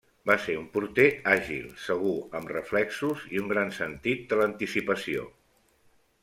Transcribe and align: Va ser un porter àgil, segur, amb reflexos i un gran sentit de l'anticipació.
Va 0.27 0.35
ser 0.43 0.53
un 0.59 0.63
porter 0.77 1.03
àgil, 1.33 1.67
segur, 1.87 2.13
amb 2.39 2.53
reflexos 2.53 3.27
i 3.37 3.43
un 3.43 3.53
gran 3.53 3.71
sentit 3.81 4.27
de 4.33 4.41
l'anticipació. 4.41 5.29